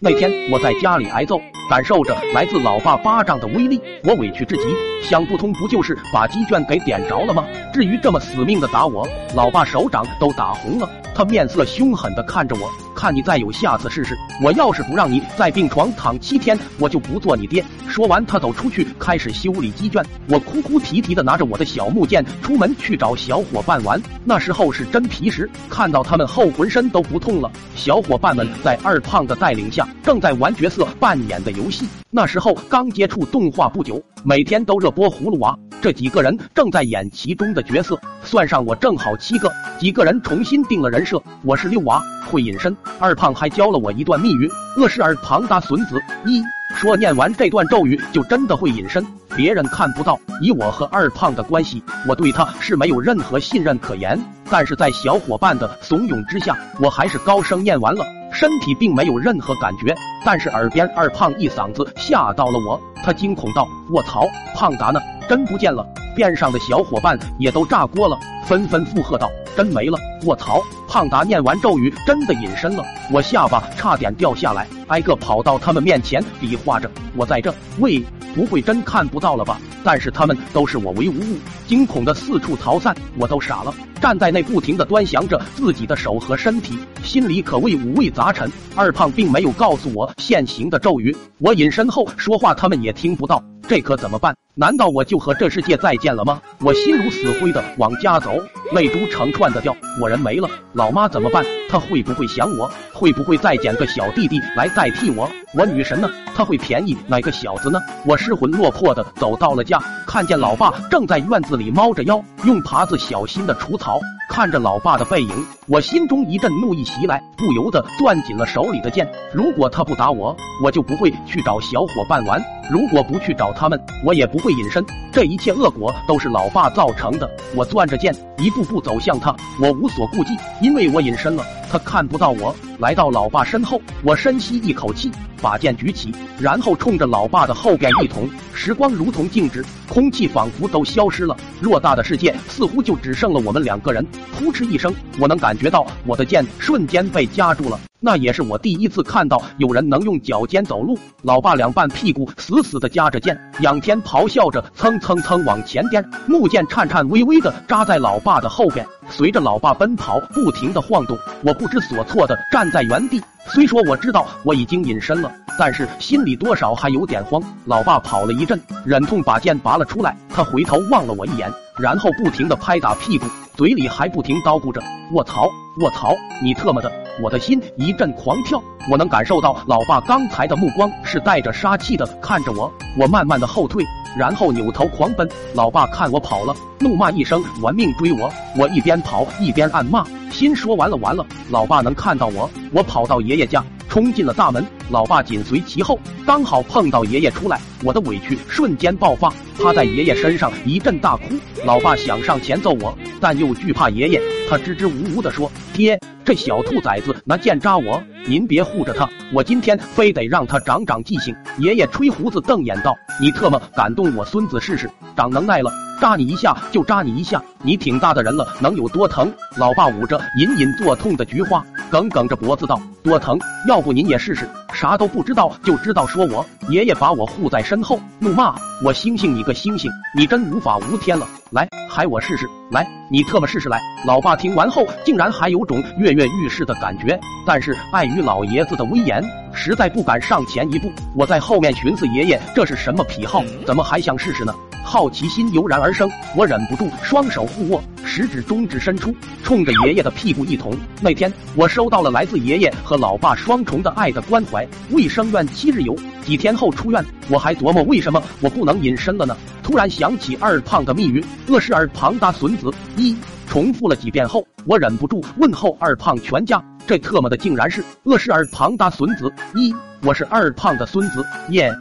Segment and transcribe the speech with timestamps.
[0.00, 4.62] 那天我在家里挨揍，感受着来自老爸巴掌的威力，我委屈至极，
[5.02, 7.44] 想不通不就是把鸡圈给点着了吗？
[7.74, 12.70] 至于这么死命的打我，老爸手掌都打红了，他面色凶狠的看着我。
[12.98, 17.64] 看你再有下次试试，我要是不让你在病床躺七天，我就不做你爹。
[17.86, 20.04] 说完，他走出去开始修理鸡圈。
[20.28, 24.02] 我哭哭啼啼的拿着我的小木剑出门去找小伙伴玩。
[24.24, 27.48] 那时候是真皮实，看到他们后浑身都不痛了。
[27.76, 31.86] 小伙伴们在二胖的带领下，正在玩角色扮演的游戏。
[32.10, 35.56] 那时候刚接触动画不久，每天都热播葫芦娃。
[35.80, 39.50] 这几个人正在演其中的角色，算上我正好七个。
[39.78, 42.76] 几个人重新定了人设，我是六娃，会隐身。
[42.98, 46.42] 二胖还教了我一段密语：恶事尔庞大孙子一
[46.74, 50.18] 说念完这段咒语就真的会隐身，别人看不到。
[50.42, 54.20] 以我和二胖的关系，我对他是没有任何信任可言。
[54.50, 58.04] 但是在小伙伴的怂恿之下，我还是高声念完了。
[58.38, 59.92] 身体并没有任何感觉，
[60.24, 62.80] 但是耳边二胖一嗓子吓到了我。
[63.02, 65.00] 他惊恐道：“卧槽，胖达呢？
[65.28, 68.16] 真不见了！”边上的小伙伴也都炸锅了，
[68.46, 69.28] 纷纷附和道
[69.58, 78.04] ：“真没了！”卧槽，胖达念完咒语真的隐身了，我下巴差点掉下来，挨个跑到他们面前比划着：“我在这。”喂，
[78.36, 79.60] 不会真看不到了吧？
[79.82, 88.50] 但是他们都视我为无物，惊恐的四处逃散，我都傻了，站在那不停的端详着自己的手和身体，心里可谓五味杂陈。
[88.74, 93.42] 二胖并没有告诉我现行的咒语，我隐身后说话他们也听不到。
[93.66, 94.34] 这可怎么办？
[94.54, 96.40] 难道我就和这世界再见了吗？
[96.60, 98.32] 我心如死灰的往家走，
[98.72, 99.76] 泪珠成串的掉。
[100.00, 101.44] 我人没了，老妈怎么办？
[101.68, 102.70] 她会不会想我？
[102.94, 105.28] 会不会再捡个小弟弟来代替我？
[105.54, 106.10] 我女神呢？
[106.34, 107.78] 她会便宜哪个小子呢？
[108.06, 113.87] 我失魂落魄的走到了家，看见老爸正在院子里猫着腰，用耙子小心的除草。
[114.28, 119.08] 看着老爸的背影，我心中一阵怒意袭来，不由得攥紧了手里的剑。
[119.32, 124.84] 如果他不打我，我就不会去找小伙伴玩；如果不去找他们，我也不会隐身。
[125.10, 127.28] 这一切恶果都是老爸造成的。
[127.54, 132.54] 我攥着剑，一步步走向他，我无所顾忌，因为我隐身了，他看不到我。
[132.78, 135.10] 来到老爸身后，我深吸一口气，
[135.40, 138.28] 把剑举起，然后冲着老爸的后边一捅。
[138.52, 144.06] 时光如同静止，空气仿佛都消失了，偌大的世界似乎就只剩了我们两个人。
[144.38, 147.80] 扑哧一声，我能感觉到我的剑瞬间被夹住了。
[148.00, 150.96] 那也是我第一次看到有人能用脚尖走路。
[151.22, 161.18] 老爸两半屁股死死的夹着剑，仰天咆哮着，蹭蹭蹭往前颠，木剑颤颤巍巍的扎在老爸的后边，随着老爸奔跑，不停的晃动。
[161.42, 163.20] 我不知所措的站在原地。
[163.48, 167.42] 虽说我知道我已经隐身了，但是心里多少还有点慌。
[167.64, 173.26] 老爸跑了一阵，忍痛把剑拔了出来，他回头望了我一眼，然后不停的拍打屁股，
[173.56, 174.80] 嘴里还不停叨咕着
[175.12, 175.48] ：“卧槽，
[175.80, 182.72] 卧槽，你特么的！”我的心一阵狂跳，我能感受到老爸刚才的目光是带着杀气的看着我。
[182.96, 183.84] 我慢慢的后退，
[184.16, 185.28] 然后扭头狂奔。
[185.54, 188.30] 老爸看我跑了，怒骂一声，玩命追我。
[188.56, 192.48] 我一边跑一边暗骂，心说完了完了，老爸能看到我。
[192.72, 201.24] 我跑到爷爷家，冲进了大门，老爸紧随其后，刚好碰到爷爷出来，我的委屈瞬间爆发，趴在爷爷身上一阵大哭。
[201.64, 211.34] 老爸想上前揍我，但又惧怕爷爷，他支支吾吾的说：“爹。”这小兔崽子拿剑扎我，您别护着他，我今天非得让他长长记性。
[211.56, 223.40] 爷爷吹胡子瞪眼道：“你特么敢动我孙子试试，长能耐了，扎你一下就扎你一下，你挺大的人了，能有多疼？”老爸捂着隐隐作痛的菊花，梗梗着脖子道：“多疼？
[223.66, 224.46] 要不您也试试？
[224.74, 231.26] 啥都不知道就知道说我。”爷爷把我护在身后，怒骂：“我星星你个星星，你真无法无天了！
[231.52, 231.66] 来，
[231.98, 232.48] 来我试试！
[232.70, 239.20] 来，你特么试试来！”老爸听完后，竟然还有种跃跃欲试的感觉，但是碍于老爷子的威严，
[239.52, 240.92] 实在不敢上前一步。
[241.16, 243.42] 我在后面寻思：爷爷这是什么癖好？
[243.66, 244.54] 怎么还想试试呢？
[244.84, 247.82] 好奇心油然而生，我忍不住双手互握，
[248.18, 249.14] 食指、中指伸出，
[249.44, 250.76] 冲着爷爷的屁股一捅。
[251.00, 254.66] 那天，我收到了来自爷爷和老爸双重的爱的关怀。
[254.90, 259.36] 卫生院七日游，几天后出院，我还琢磨为什么我不能隐身了呢？
[259.62, 263.16] 突然想起二胖的密语：恶事儿庞大孙子一。
[263.46, 269.72] 重复了几遍后，我忍不住问候二胖全家：“这特么的竟然是恶事儿庞大孙子一，
[270.02, 271.72] 我是二胖的孙子耶！”